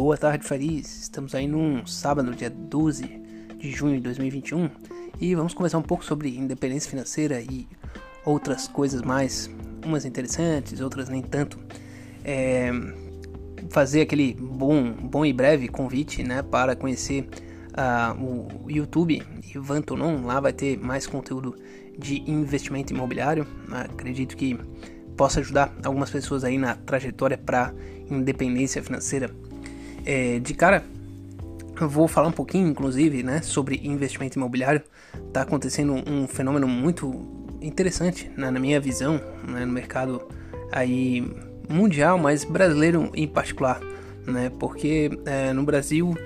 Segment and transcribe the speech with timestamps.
[0.00, 1.02] boa tarde, Fariz.
[1.02, 3.04] Estamos aí num sábado, dia 12
[3.58, 4.70] de junho de 2021,
[5.20, 7.68] e vamos conversar um pouco sobre independência financeira e
[8.24, 9.50] outras coisas mais,
[9.84, 11.58] umas interessantes, outras nem tanto.
[12.24, 12.70] É,
[13.68, 17.28] fazer aquele bom, bom e breve convite, né, para conhecer
[17.74, 18.18] uh,
[18.64, 19.22] o YouTube
[19.54, 20.24] Ivan Tonon.
[20.24, 21.54] Lá vai ter mais conteúdo
[21.98, 23.46] de investimento imobiliário.
[23.70, 24.58] Acredito que
[25.14, 27.74] possa ajudar algumas pessoas aí na trajetória para
[28.10, 29.30] independência financeira.
[30.04, 30.84] É, de cara,
[31.80, 34.82] eu vou falar um pouquinho, inclusive, né, sobre investimento imobiliário.
[35.26, 37.24] Está acontecendo um fenômeno muito
[37.60, 40.22] interessante, né, na minha visão, né, no mercado
[40.72, 41.26] aí
[41.68, 43.80] mundial, mas brasileiro em particular,
[44.26, 46.16] né, porque é, no Brasil,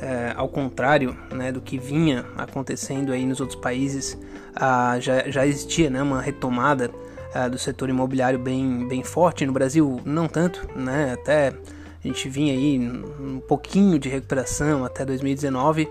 [0.00, 4.18] é, ao contrário né, do que vinha acontecendo aí nos outros países,
[4.54, 6.90] ah, já, já existia né, uma retomada
[7.34, 9.46] uh, do setor imobiliário bem, bem forte.
[9.46, 11.12] No Brasil, não tanto, né?
[11.12, 11.52] Até
[12.02, 15.88] a gente vinha aí um pouquinho de recuperação até 2019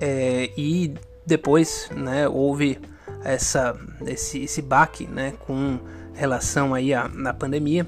[0.00, 0.92] é, e
[1.24, 2.78] depois, né, houve
[3.24, 5.78] essa, esse, esse baque, né, com
[6.14, 7.86] relação aí à, à pandemia.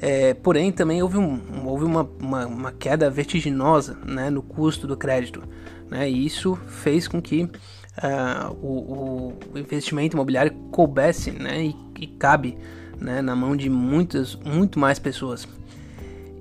[0.00, 4.96] É, porém, também houve, um, houve uma, uma, uma, queda vertiginosa né, no custo do
[4.96, 5.42] crédito.
[5.90, 12.06] Né, e isso fez com que uh, o, o, investimento imobiliário coubesse né, e, e
[12.06, 12.58] cabe
[13.00, 15.48] né, na mão de muitas, muito mais pessoas.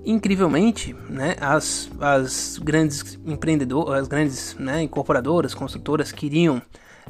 [0.05, 6.61] Incrivelmente, né, as, as grandes empreendedoras, as grandes né, incorporadoras, construtoras queriam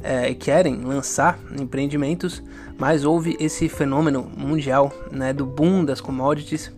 [0.02, 2.42] é, querem lançar empreendimentos,
[2.78, 6.70] mas houve esse fenômeno mundial né, do boom das commodities,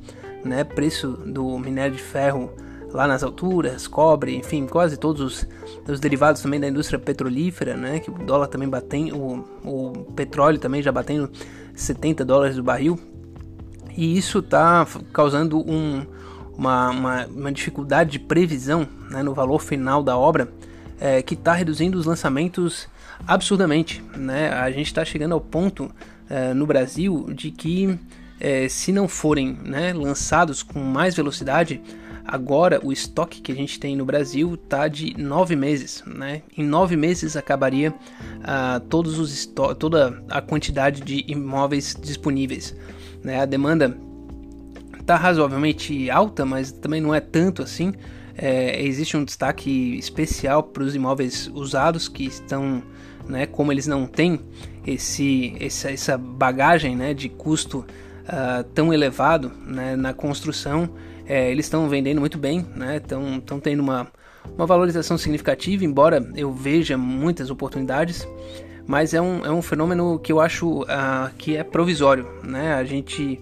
[0.44, 2.50] né, preço do minério de ferro
[2.92, 5.46] lá nas alturas, cobre, enfim, quase todos os,
[5.86, 8.00] os derivados também da indústria petrolífera, né?
[8.00, 11.30] Que o dólar também batendo, o, o petróleo também já batendo
[11.74, 12.98] 70 dólares do barril.
[13.96, 16.04] E isso está causando um,
[16.56, 20.48] uma, uma, uma, dificuldade de previsão né, no valor final da obra
[21.00, 22.88] é, que está reduzindo os lançamentos
[23.26, 24.02] absurdamente.
[24.16, 24.50] Né?
[24.50, 25.90] A gente está chegando ao ponto
[26.28, 27.98] é, no Brasil de que
[28.38, 31.80] é, se não forem né, lançados com mais velocidade,
[32.26, 36.42] Agora, o estoque que a gente tem no Brasil está de nove meses, né?
[36.58, 42.74] Em nove meses acabaria uh, todos os toda a quantidade de imóveis disponíveis.
[43.26, 43.40] Né?
[43.40, 43.98] A demanda
[45.00, 47.92] está razoavelmente alta, mas também não é tanto assim.
[48.38, 52.80] É, existe um destaque especial para os imóveis usados que estão,
[53.26, 54.38] né, como eles não têm
[54.86, 60.88] esse, essa, essa bagagem né, de custo uh, tão elevado né, na construção,
[61.26, 62.98] é, eles estão vendendo muito bem, né?
[62.98, 64.06] Estão tendo uma,
[64.56, 68.24] uma valorização significativa, embora eu veja muitas oportunidades,
[68.86, 72.74] mas é um, é um fenômeno que eu acho uh, que é provisório, né?
[72.74, 73.40] A gente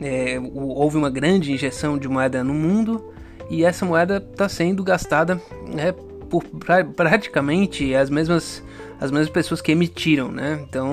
[0.00, 3.12] é, houve uma grande injeção de moeda no mundo
[3.48, 5.92] e essa moeda está sendo gastada né,
[6.28, 8.62] por pra, praticamente as mesmas
[9.00, 10.60] as mesmas pessoas que emitiram, né?
[10.68, 10.92] Então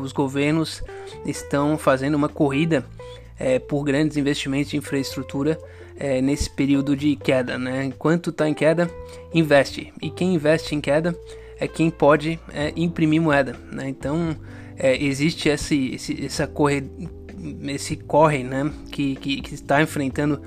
[0.00, 0.82] os governos
[1.26, 2.84] estão fazendo uma corrida
[3.38, 5.58] é, por grandes investimentos em infraestrutura
[5.98, 7.58] é, nesse período de queda.
[7.58, 7.84] Né?
[7.84, 8.90] Enquanto está em queda,
[9.32, 9.92] investe.
[10.00, 11.14] E quem investe em queda
[11.58, 13.56] é quem pode é, imprimir moeda.
[13.70, 13.88] Né?
[13.88, 14.36] Então
[14.76, 16.84] é, existe esse, esse, essa corre,
[17.64, 18.70] esse corre né?
[18.90, 20.40] que, que, que, está enfrentando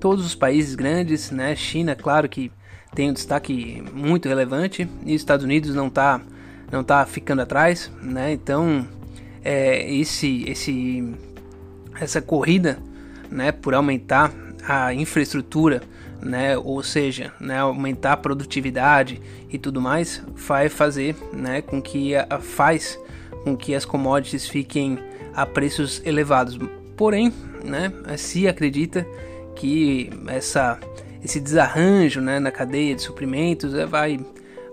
[0.00, 1.30] todos os países grandes.
[1.30, 1.54] Né?
[1.54, 2.50] China, claro que
[2.94, 6.20] tem um destaque muito relevante e os Estados Unidos não está
[6.72, 7.90] não tá ficando atrás.
[8.02, 8.32] Né?
[8.32, 8.86] Então
[9.44, 11.14] é, esse, esse
[12.00, 12.78] essa corrida,
[13.30, 14.32] né, por aumentar
[14.66, 15.82] a infraestrutura,
[16.24, 22.14] né, ou seja, né, aumentar a produtividade e tudo mais, vai fazer, né, com que
[22.16, 22.98] a, faz
[23.44, 24.98] com que as commodities fiquem
[25.34, 26.58] a preços elevados.
[26.96, 29.06] Porém, né, se acredita
[29.54, 30.78] que essa
[31.22, 34.18] esse desarranjo, né, na cadeia de suprimentos é, vai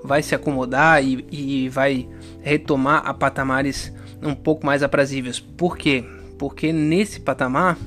[0.03, 2.07] vai se acomodar e, e vai
[2.41, 5.39] retomar a patamares um pouco mais aprazíveis.
[5.39, 6.03] Por quê?
[6.41, 7.77] porque nesse patamar,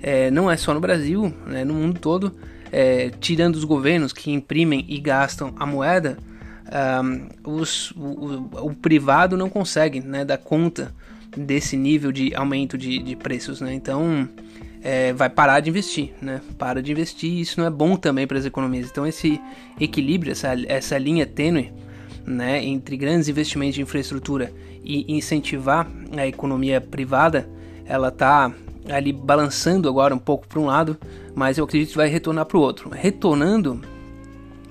[0.00, 2.32] é, não é só no Brasil, né, no mundo todo,
[2.72, 6.18] é, tirando os governos que imprimem e gastam a moeda,
[7.02, 10.94] um, os, o, o, privado não consegue né, dar conta
[11.36, 13.60] desse nível de aumento de, de preços.
[13.60, 13.72] Né?
[13.72, 14.28] Então,
[14.82, 16.40] é, vai parar de investir, né?
[16.58, 18.88] Para de investir e isso não é bom também para as economias.
[18.90, 19.40] Então, esse
[19.80, 21.72] equilíbrio, essa, essa linha tênue
[22.24, 24.52] né, entre grandes investimentos de infraestrutura
[24.84, 27.48] e incentivar a economia privada
[27.88, 28.52] ela tá
[28.90, 30.96] ali balançando agora um pouco para um lado,
[31.34, 32.90] mas eu acredito que vai retornar para o outro.
[32.90, 33.80] Retornando,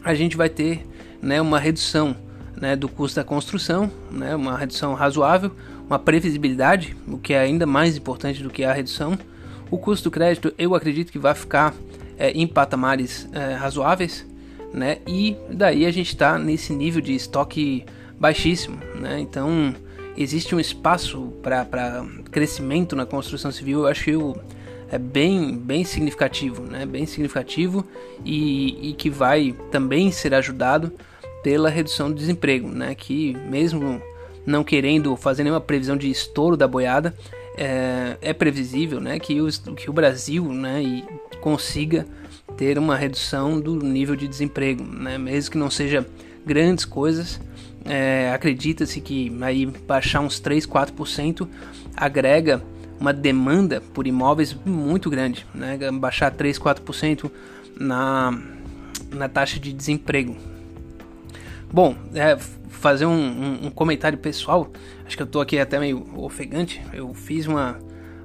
[0.04, 0.86] a gente vai ter
[1.22, 2.16] né, uma redução
[2.56, 5.52] né, do custo da construção, né, uma redução razoável,
[5.88, 9.18] uma previsibilidade, o que é ainda mais importante do que a redução.
[9.70, 11.74] O custo do crédito eu acredito que vai ficar
[12.18, 14.26] é, em patamares é, razoáveis,
[14.74, 14.98] né?
[15.08, 17.86] E daí a gente está nesse nível de estoque
[18.20, 19.20] baixíssimo, né?
[19.20, 19.74] Então
[20.18, 24.12] existe um espaço para crescimento na construção civil, eu acho que
[24.90, 26.86] é bem, bem significativo, né?
[26.86, 27.86] Bem significativo
[28.26, 30.92] e, e que vai também ser ajudado
[31.44, 32.96] pela redução do desemprego, né?
[32.96, 34.02] Que mesmo
[34.46, 37.14] não querendo fazer nenhuma previsão de estouro da boiada,
[37.58, 39.20] é, é previsível, né?
[39.20, 40.82] Que o, que o Brasil, né?
[40.82, 41.04] E
[41.42, 42.06] consiga
[42.56, 45.18] ter uma redução do nível de desemprego, né?
[45.18, 46.06] Mesmo que não seja
[46.46, 47.42] grandes coisas,
[47.88, 51.48] é, acredita-se que aí baixar uns 3, 4%
[51.96, 52.62] agrega
[53.00, 55.78] uma demanda por imóveis muito grande, né?
[55.94, 57.32] baixar 3, 4%
[57.80, 58.38] na,
[59.12, 60.36] na taxa de desemprego.
[61.72, 64.72] Bom, é, fazer um, um, um, comentário pessoal,
[65.06, 67.78] acho que eu estou aqui até meio ofegante, eu fiz uma,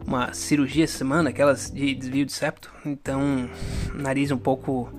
[0.06, 3.48] uma cirurgia semana, aquelas de desvio de septo, então
[3.94, 4.92] nariz um pouco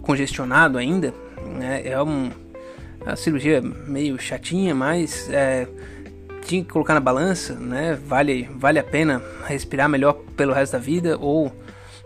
[0.00, 1.12] congestionado ainda,
[1.58, 1.82] né?
[1.84, 2.30] é um,
[3.08, 5.66] uma cirurgia meio chatinha, mas é,
[6.44, 7.98] tinha que colocar na balança, né?
[8.06, 11.52] Vale, vale a pena respirar melhor pelo resto da vida ou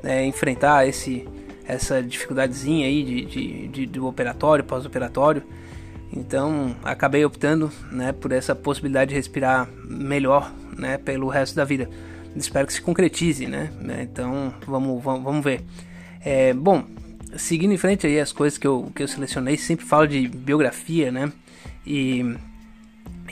[0.03, 1.29] é, enfrentar esse,
[1.67, 5.43] essa dificuldadezinha aí de, de, de do operatório, pós-operatório.
[6.13, 11.89] Então acabei optando né, por essa possibilidade de respirar melhor né, pelo resto da vida.
[12.37, 13.71] Espero que se concretize, né?
[14.01, 15.63] Então vamos, vamos, vamos ver.
[16.25, 16.85] É, bom,
[17.37, 21.11] seguindo em frente aí as coisas que eu, que eu selecionei, sempre falo de biografia,
[21.11, 21.33] né?
[21.87, 22.37] E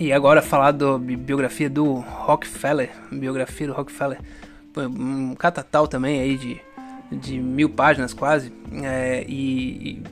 [0.00, 4.18] e agora falar da biografia do Rockefeller, biografia do Rockefeller,
[4.74, 6.60] um catatal também aí de,
[7.12, 8.50] de mil páginas quase,
[8.82, 10.02] é, e,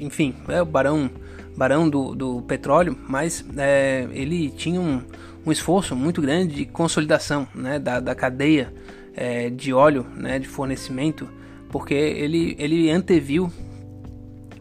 [0.00, 1.08] enfim, é o barão,
[1.56, 5.00] barão do, do petróleo, mas é, ele tinha um,
[5.46, 8.72] um esforço muito grande de consolidação né, da, da cadeia
[9.14, 11.28] é, de óleo, né, de fornecimento,
[11.70, 13.50] porque ele, ele anteviu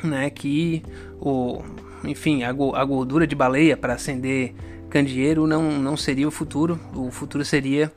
[0.03, 0.83] né, que
[1.19, 1.61] o,
[2.03, 4.53] enfim, a, a gordura de baleia para acender
[4.89, 7.91] candeeiro não, não seria o futuro, o futuro seria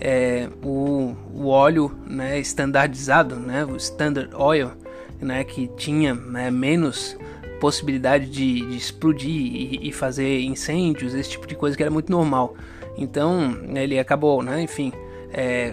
[0.00, 4.70] é, o, o óleo né, estandardizado, né, o Standard Oil,
[5.20, 7.16] né, que tinha né, menos
[7.60, 12.10] possibilidade de, de explodir e, e, fazer incêndios, esse tipo de coisa que era muito
[12.10, 12.54] normal.
[12.96, 14.92] Então ele acabou, né, enfim,
[15.32, 15.72] é,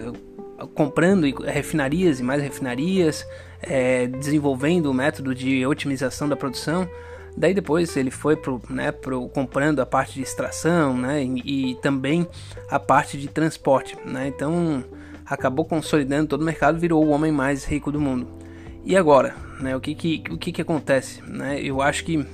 [0.74, 3.26] comprando refinarias e mais refinarias,
[3.62, 6.88] é, desenvolvendo o método de otimização da produção
[7.36, 11.74] Daí depois ele foi pro, né, pro, comprando a parte de extração né, e, e
[11.76, 12.26] também
[12.70, 13.96] a parte de transporte.
[14.04, 14.84] Né, então
[15.24, 18.28] acabou consolidando todo o mercado, virou o homem mais rico do mundo.
[18.84, 21.22] E agora, né, o, que, que, o que, que acontece?
[21.22, 21.60] Né?
[21.62, 22.26] Eu acho que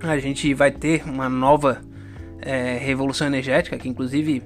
[0.00, 1.80] a gente vai ter uma nova
[2.40, 4.42] é, revolução energética, que inclusive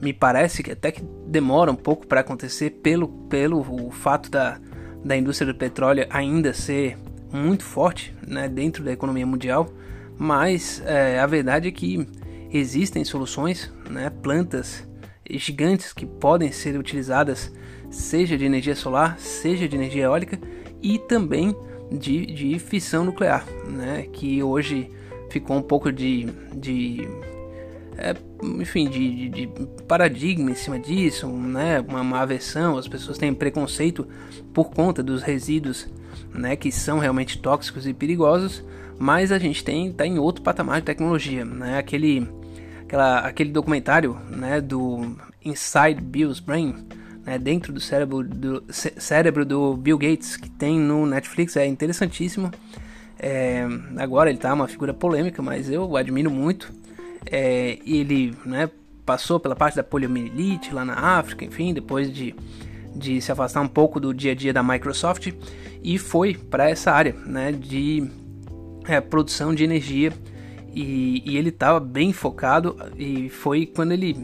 [0.00, 4.58] me parece que até que demora um pouco para acontecer pelo, pelo fato da,
[5.04, 6.96] da indústria do petróleo ainda ser
[7.32, 9.68] muito forte né, dentro da economia mundial,
[10.16, 12.06] mas é, a verdade é que
[12.50, 14.86] existem soluções, né, plantas
[15.30, 17.52] gigantes que podem ser utilizadas
[17.90, 20.38] seja de energia solar, seja de energia eólica
[20.82, 21.54] e também
[21.90, 24.90] de, de fissão nuclear, né, que hoje
[25.30, 26.24] ficou um pouco de,
[26.54, 27.08] de
[27.96, 31.80] é, enfim, de, de, de, paradigma em cima disso, né?
[31.80, 34.06] uma, uma aversão, as pessoas têm preconceito
[34.52, 35.88] por conta dos resíduos
[36.32, 36.56] né?
[36.56, 38.64] que são realmente tóxicos e perigosos,
[38.98, 41.78] mas a gente tem tá em outro patamar de tecnologia, né?
[41.78, 42.28] aquele,
[42.82, 44.60] aquela, aquele documentário né?
[44.60, 46.74] do Inside Bill's Brain,
[47.24, 47.38] né?
[47.38, 52.50] dentro do cérebro do, cérebro do Bill Gates, que tem no Netflix, é interessantíssimo.
[53.20, 53.66] É,
[53.96, 56.72] agora ele tá uma figura polêmica, mas eu admiro muito
[57.30, 58.70] é, ele né,
[59.04, 62.34] passou pela parte da poliomielite lá na África, enfim, depois de,
[62.94, 65.32] de se afastar um pouco do dia a dia da Microsoft
[65.82, 68.08] e foi para essa área né, de
[68.86, 70.12] é, produção de energia.
[70.74, 74.16] E, e ele estava bem focado e foi quando ele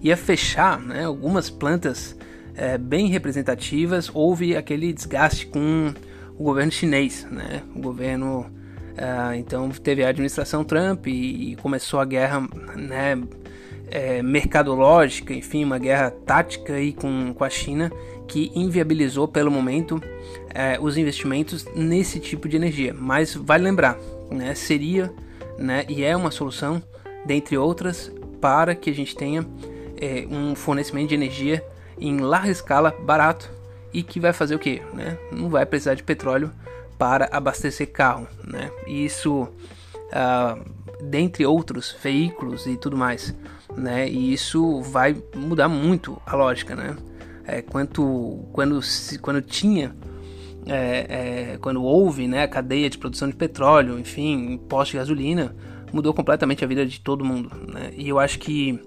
[0.00, 2.16] ia fechar né, algumas plantas
[2.54, 5.92] é, bem representativas, houve aquele desgaste com
[6.38, 8.46] o governo chinês, né, o governo
[8.98, 12.40] Uh, então teve a administração Trump e, e começou a guerra
[12.74, 13.16] né,
[13.90, 17.92] é, mercadológica, enfim, uma guerra tática aí com, com a China
[18.26, 20.02] que inviabilizou pelo momento
[20.52, 22.92] é, os investimentos nesse tipo de energia.
[22.92, 23.96] Mas vale lembrar,
[24.30, 25.12] né, seria
[25.56, 26.82] né, e é uma solução,
[27.24, 29.46] dentre outras, para que a gente tenha
[30.00, 31.64] é, um fornecimento de energia
[31.98, 33.50] em larga escala, barato
[33.92, 34.82] e que vai fazer o que?
[34.92, 35.16] Né?
[35.32, 36.52] Não vai precisar de petróleo
[36.98, 38.70] para abastecer carro, né?
[38.86, 43.34] Isso, uh, dentre outros veículos e tudo mais,
[43.76, 44.08] né?
[44.08, 46.96] E isso vai mudar muito a lógica, né?
[47.44, 48.80] É, quanto, quando,
[49.22, 49.96] quando tinha
[50.66, 55.56] é, é, quando houve né, a cadeia de produção de petróleo, enfim, imposto de gasolina,
[55.92, 57.50] mudou completamente a vida de todo mundo.
[57.66, 57.90] Né?
[57.96, 58.78] E eu acho que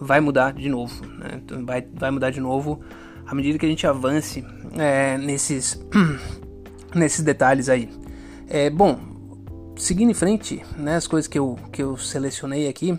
[0.00, 1.06] vai mudar de novo.
[1.06, 1.40] Né?
[1.64, 2.80] Vai, vai mudar de novo
[3.24, 4.44] à medida que a gente avance
[4.76, 5.80] é, nesses,
[6.94, 7.88] nesses detalhes aí.
[8.48, 8.98] É, bom,
[9.76, 12.98] seguindo em frente, né, as coisas que eu, que eu selecionei aqui,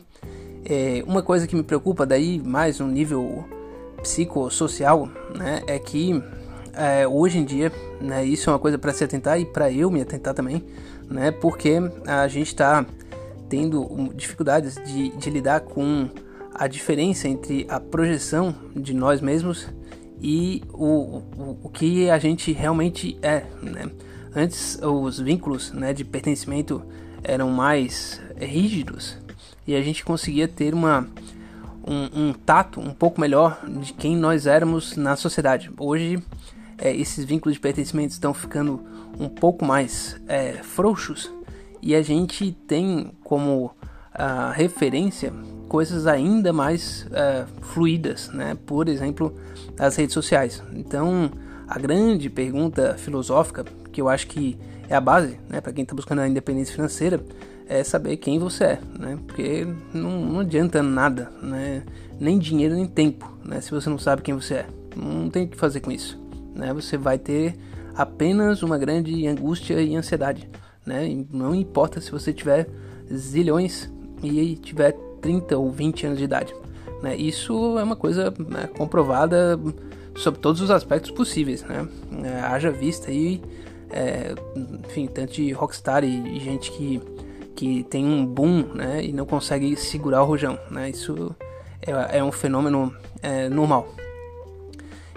[0.66, 3.46] é, uma coisa que me preocupa daí mais no nível
[4.02, 6.22] psicossocial, né, é que
[6.74, 9.90] é, hoje em dia, né, isso é uma coisa para se atentar e para eu
[9.90, 10.64] me atentar também,
[11.10, 12.86] né, porque a gente está
[13.50, 16.08] tendo dificuldades de, de lidar com
[16.54, 19.68] a diferença entre a projeção de nós mesmos
[20.22, 23.46] e o, o, o que a gente realmente é.
[23.62, 23.90] Né?
[24.36, 26.84] Antes, os vínculos né, de pertencimento
[27.24, 29.18] eram mais rígidos
[29.66, 31.08] e a gente conseguia ter uma,
[31.86, 35.72] um, um tato um pouco melhor de quem nós éramos na sociedade.
[35.78, 36.22] Hoje,
[36.78, 38.84] é, esses vínculos de pertencimento estão ficando
[39.20, 41.32] um pouco mais é, frouxos
[41.82, 43.72] e a gente tem como
[44.14, 45.34] a referência
[45.70, 48.58] coisas ainda mais uh, fluídas, né?
[48.66, 49.34] Por exemplo,
[49.78, 50.62] as redes sociais.
[50.74, 51.32] Então,
[51.68, 54.58] a grande pergunta filosófica, que eu acho que
[54.90, 57.24] é a base, né, para quem está buscando a independência financeira,
[57.68, 59.20] é saber quem você é, né?
[59.28, 61.84] Porque não, não adianta nada, né?
[62.20, 63.62] Nem dinheiro nem tempo, né?
[63.62, 66.20] Se você não sabe quem você é, não tem o que fazer com isso,
[66.56, 66.74] né?
[66.74, 67.56] Você vai ter
[67.96, 70.50] apenas uma grande angústia e ansiedade,
[70.84, 71.24] né?
[71.32, 72.68] Não importa se você tiver
[73.14, 73.88] zilhões
[74.24, 76.54] e tiver 30 ou 20 anos de idade.
[77.02, 77.16] Né?
[77.16, 79.60] Isso é uma coisa né, comprovada
[80.16, 81.64] sobre todos os aspectos possíveis.
[81.64, 81.88] Né?
[82.24, 83.42] É, haja vista aí,
[83.90, 84.36] é,
[84.86, 87.02] enfim, tanto de rockstar e, e, gente que,
[87.56, 90.60] que tem um boom né, e não consegue segurar o rojão.
[90.70, 90.90] Né?
[90.90, 91.36] Isso
[91.82, 93.88] é, é um fenômeno é, normal.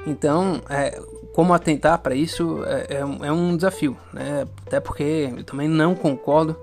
[0.07, 1.01] Então, é,
[1.33, 4.47] como atentar para isso é, é, um desafio, né?
[4.67, 6.57] até porque eu também não concordo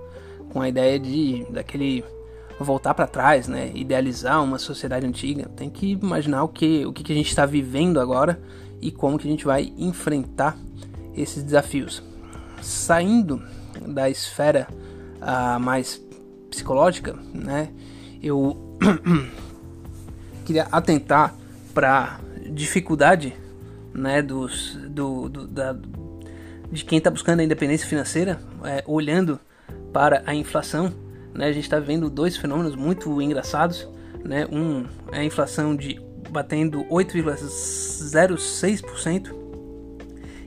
[0.52, 2.04] com a ideia de daquele
[2.64, 3.70] voltar para trás, né?
[3.74, 5.48] Idealizar uma sociedade antiga.
[5.56, 8.40] Tem que imaginar o que, o que a gente está vivendo agora
[8.80, 10.56] e como que a gente vai enfrentar
[11.14, 12.02] esses desafios.
[12.62, 13.42] Saindo
[13.86, 14.68] da esfera
[15.20, 16.00] uh, mais
[16.50, 17.70] psicológica, né?
[18.22, 18.76] Eu
[20.44, 21.34] queria atentar
[21.72, 22.20] para
[22.52, 23.34] dificuldade,
[23.94, 24.20] né?
[24.20, 25.74] Dos, do, do da,
[26.70, 29.40] de quem está buscando a independência financeira, é, olhando
[29.92, 30.92] para a inflação
[31.34, 33.88] né, a gente está vendo dois fenômenos muito engraçados.
[34.24, 34.46] Né?
[34.50, 39.34] Um é a inflação de batendo 8,06%.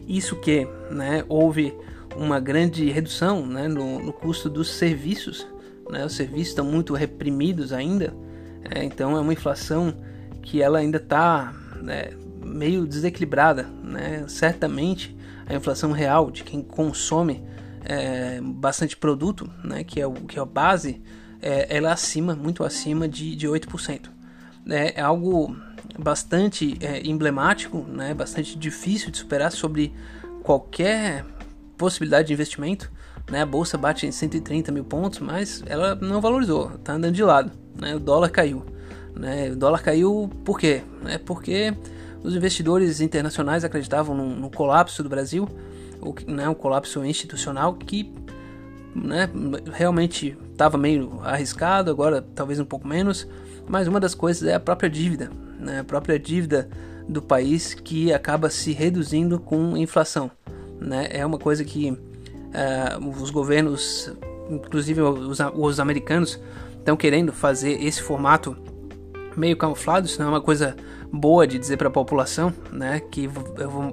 [0.08, 1.76] Isso que né, houve
[2.16, 5.46] uma grande redução né, no, no, custo dos serviços.
[5.90, 6.06] Né?
[6.06, 8.14] Os serviços estão muito reprimidos ainda.
[8.74, 9.94] É, então é uma inflação
[10.42, 12.12] que ela ainda está né,
[12.44, 13.64] meio desequilibrada.
[13.84, 14.26] Né?
[14.28, 17.44] Certamente a inflação real de quem consome
[17.86, 21.02] é, bastante produto, né, que, é o, que é a base,
[21.42, 24.10] é, ela é acima, muito acima de, de 8%.
[24.70, 25.56] É, é algo
[26.00, 29.94] bastante é, emblemático, né, bastante difícil de superar sobre
[30.42, 31.26] qualquer
[31.78, 32.92] possibilidade de investimento.
[33.30, 37.24] Né, a bolsa bate em 130 mil pontos, mas ela não valorizou, está andando de
[37.24, 37.52] lado.
[37.80, 38.66] Né, o dólar caiu.
[39.16, 40.82] Né, o dólar caiu por quê?
[41.06, 41.74] É porque
[42.24, 45.48] os investidores internacionais acreditavam no, no colapso do Brasil
[46.04, 48.14] o, né, um colapso institucional que
[48.96, 49.30] né,
[49.72, 53.28] realmente estava meio arriscado, agora talvez um pouco menos,
[53.68, 56.70] mas uma das coisas é a própria dívida, né, a própria dívida
[57.08, 60.30] do país que acaba se reduzindo com inflação.
[60.80, 64.12] Né, é uma coisa que uh, os governos,
[64.50, 66.40] inclusive os, os americanos,
[66.78, 68.56] estão querendo fazer esse formato
[69.36, 70.76] meio camuflado, isso não é uma coisa
[71.12, 73.30] boa de dizer para a população, né, que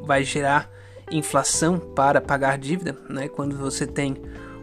[0.05, 0.71] vai gerar
[1.11, 3.29] inflação para pagar dívida, né?
[3.29, 4.17] Quando você tem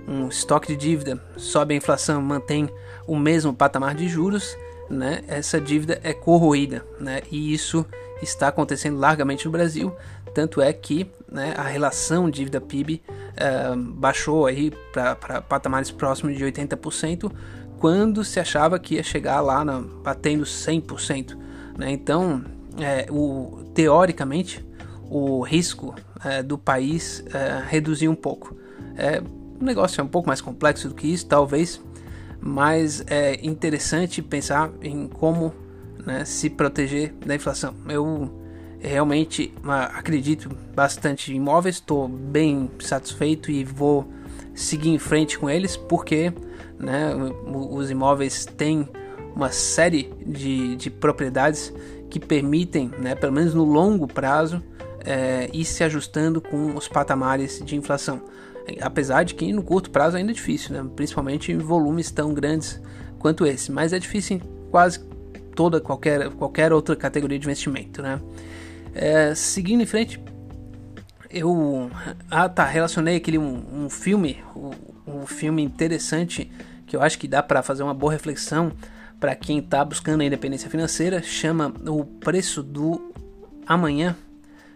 [0.07, 2.69] um estoque de dívida, sobe a inflação, mantém
[3.05, 4.57] o mesmo patamar de juros,
[4.89, 5.21] né?
[5.27, 7.21] Essa dívida é corroída, né?
[7.31, 7.85] E isso
[8.21, 9.95] está acontecendo largamente no Brasil,
[10.33, 16.37] tanto é que né, a relação dívida PIB uh, eh, baixou aí para patamares próximos
[16.37, 17.31] de 80%,
[17.79, 21.37] quando se achava que ia chegar lá na, batendo 100%.
[21.77, 21.91] Né?
[21.91, 22.43] Então,
[22.79, 24.65] é, o, teoricamente,
[25.09, 28.55] o risco é, do país é, reduzir um pouco.
[28.95, 29.21] É,
[29.59, 31.81] o negócio é um pouco mais complexo do que isso, talvez,
[32.39, 35.53] mas é interessante pensar em como
[36.05, 37.73] né, se proteger da inflação.
[37.87, 38.31] Eu
[38.79, 44.07] realmente acredito bastante em imóveis, estou bem satisfeito e vou
[44.53, 46.31] seguir em frente com eles, porque
[46.79, 47.13] né,
[47.45, 48.87] os imóveis têm
[49.35, 51.73] uma série de, de propriedades
[52.09, 54.61] que permitem, né, pelo menos no longo prazo,
[55.07, 58.21] é, ir se ajustando com os patamares de inflação.
[58.81, 60.85] Apesar de que no curto prazo ainda é difícil, né?
[60.93, 62.81] principalmente em volumes tão grandes
[63.17, 64.99] quanto esse, mas é difícil em quase
[65.55, 68.01] toda qualquer, qualquer outra categoria de investimento.
[68.01, 68.19] Né?
[68.93, 70.21] É, seguindo em frente,
[71.31, 71.89] eu
[72.29, 74.71] ah tá relacionei aquele um, um filme, um,
[75.21, 76.51] um, filme interessante
[76.85, 78.73] que eu acho que dá para fazer uma boa reflexão
[79.19, 83.13] para quem está buscando a independência financeira, chama O Preço do
[83.65, 84.15] Amanhã,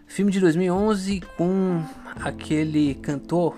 [0.06, 1.82] filme de 2011 com
[2.20, 3.56] aquele cantor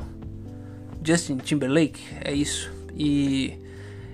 [1.03, 2.73] Justin Timberlake, é isso.
[2.97, 3.59] E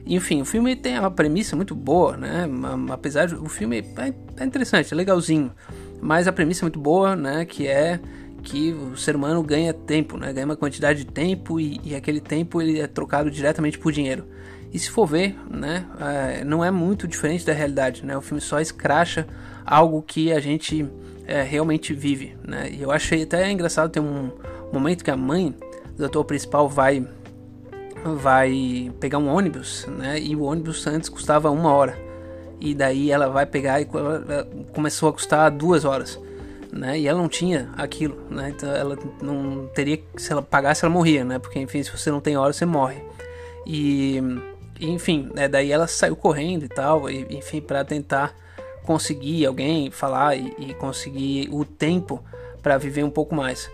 [0.07, 2.49] enfim, o filme tem uma premissa muito boa, né?
[2.91, 5.53] Apesar de o filme é, é interessante, é legalzinho,
[6.01, 7.45] mas a premissa é muito boa, né?
[7.45, 8.01] Que é
[8.43, 10.33] que o ser humano ganha tempo, né?
[10.33, 14.25] Ganha uma quantidade de tempo e, e aquele tempo ele é trocado diretamente por dinheiro.
[14.73, 18.17] E se for ver, né, é, não é muito diferente da realidade, né?
[18.17, 19.27] O filme só escracha
[19.65, 20.89] algo que a gente
[21.27, 22.71] é, realmente vive, né?
[22.71, 24.31] E eu achei até engraçado ter um
[24.73, 25.55] momento que a mãe
[25.97, 27.07] do ator principal vai
[28.03, 30.19] vai pegar um ônibus, né?
[30.19, 31.99] E o ônibus antes custava uma hora
[32.61, 33.89] e daí ela vai pegar e
[34.73, 36.19] começou a custar duas horas
[36.73, 36.99] né?
[36.99, 38.51] E ela não tinha aquilo, né?
[38.51, 41.39] Então ela não teria, se ela pagasse, ela morria, né?
[41.39, 43.03] Porque enfim, se você não tem hora, você morre.
[43.67, 44.23] E
[44.81, 45.49] enfim, né?
[45.49, 48.35] daí ela saiu correndo e tal, e, enfim, para tentar
[48.85, 52.25] conseguir alguém falar e, e conseguir o tempo
[52.63, 53.71] para viver um pouco mais.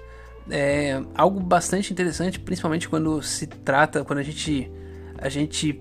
[0.49, 4.71] É algo bastante interessante, principalmente quando se trata, quando a gente
[5.19, 5.81] a gente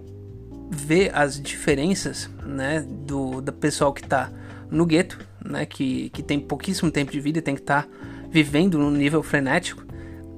[0.71, 4.31] vê as diferenças, né, do, do pessoal que está
[4.69, 7.89] no gueto, né, que, que tem pouquíssimo tempo de vida e tem que estar tá
[8.29, 9.83] vivendo num nível frenético,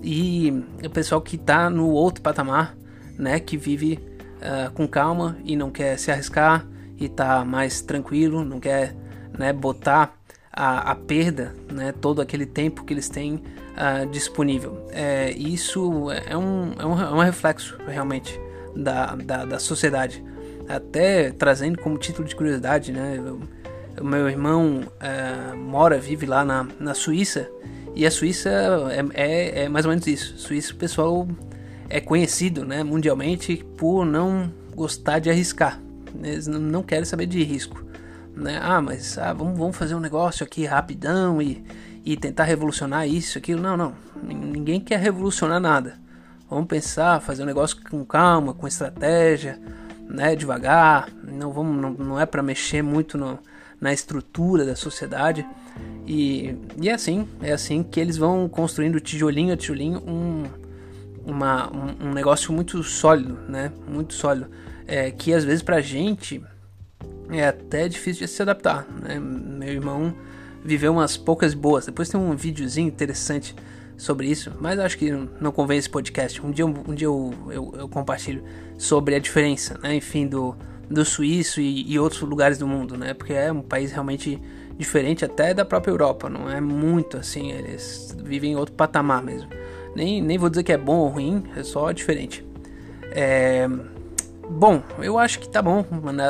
[0.01, 0.51] e
[0.83, 2.75] o pessoal que está no outro patamar,
[3.17, 3.99] né, que vive
[4.37, 6.65] uh, com calma e não quer se arriscar
[6.97, 8.95] e está mais tranquilo, não quer
[9.37, 10.17] né, botar
[10.51, 14.87] a, a, perda, né, todo aquele tempo que eles têm uh, disponível.
[14.91, 18.39] É, isso é um, é, um, é um reflexo realmente
[18.75, 20.23] da, da, da sociedade.
[20.67, 23.15] Até trazendo como título de curiosidade, né?
[23.17, 23.39] Eu,
[24.03, 27.49] meu irmão é, mora, vive lá na, na Suíça.
[27.95, 28.49] E a Suíça
[28.91, 30.37] é, é, é, mais ou menos isso.
[30.37, 31.27] Suíça, o pessoal
[31.89, 35.79] é conhecido né, mundialmente por não gostar de arriscar.
[36.23, 37.83] Eles não querem saber de risco.
[38.35, 38.59] Né?
[38.61, 41.63] Ah, mas ah, vamos, vamos fazer um negócio aqui rapidão e,
[42.05, 43.61] e tentar revolucionar isso, aquilo.
[43.61, 43.93] Não, não.
[44.23, 45.95] Ninguém quer revolucionar nada.
[46.49, 49.59] Vamos pensar, fazer um negócio com calma, com estratégia,
[50.07, 51.09] né, devagar.
[51.23, 53.39] Não, vamos, não, não é para mexer muito no,
[53.81, 55.45] na estrutura da sociedade.
[56.05, 60.43] E, e é assim, é assim que eles vão construindo tijolinho a tijolinho um,
[61.27, 63.71] uma, um, um negócio muito sólido, né?
[63.87, 64.49] Muito sólido.
[64.87, 66.41] É, que às vezes pra gente
[67.29, 68.87] é até difícil de se adaptar.
[68.89, 69.19] Né?
[69.19, 70.15] Meu irmão
[70.63, 71.85] viveu umas poucas boas.
[71.85, 73.53] Depois tem um videozinho interessante
[73.97, 76.45] sobre isso, mas acho que não convém esse podcast.
[76.45, 78.43] Um dia, um dia eu, eu, eu compartilho
[78.77, 79.95] sobre a diferença, né?
[79.95, 80.55] enfim, do,
[80.89, 83.13] do suíço e, e, outros lugares do mundo, né?
[83.13, 84.39] Porque é um país realmente
[84.77, 89.49] diferente até da própria Europa, não é muito assim, eles vivem em outro patamar mesmo.
[89.97, 92.45] Nem, nem vou dizer que é bom ou ruim, é só diferente.
[93.09, 93.67] É...
[94.47, 95.83] Bom, eu acho que tá bom,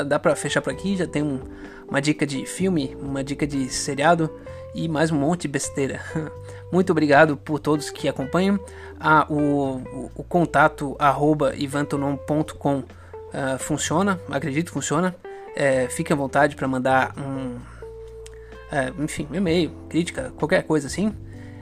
[0.07, 1.41] dá pra fechar por aqui, já tem um,
[1.85, 4.31] uma dica de filme, uma dica de seriado
[4.73, 5.99] e mais um monte de besteira.
[6.71, 8.57] Muito obrigado por todos que acompanham.
[8.97, 12.85] Ah, o, o, o contato arroba ivantonon.com uh,
[13.59, 15.13] funciona, acredito funciona.
[15.57, 17.57] É, fique à vontade para mandar um,
[18.71, 21.13] é, enfim, um e-mail, crítica, qualquer coisa assim.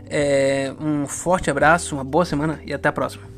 [0.09, 3.34] É, um forte abraço, uma boa semana e até a próxima.